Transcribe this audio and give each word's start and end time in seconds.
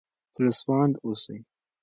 زړه 0.35 0.51
سوانده 0.59 0.97
اوسئ. 1.05 1.37